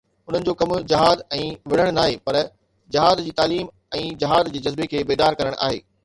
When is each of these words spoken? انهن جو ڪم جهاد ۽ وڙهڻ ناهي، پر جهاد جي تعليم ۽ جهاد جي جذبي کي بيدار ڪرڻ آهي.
انهن 0.27 0.45
جو 0.45 0.53
ڪم 0.59 0.71
جهاد 0.91 1.19
۽ 1.39 1.41
وڙهڻ 1.73 1.91
ناهي، 1.97 2.15
پر 2.29 2.39
جهاد 2.95 3.21
جي 3.27 3.33
تعليم 3.41 3.67
۽ 3.99 4.01
جهاد 4.23 4.49
جي 4.55 4.63
جذبي 4.69 4.89
کي 4.95 5.03
بيدار 5.11 5.37
ڪرڻ 5.43 5.59
آهي. 5.69 5.79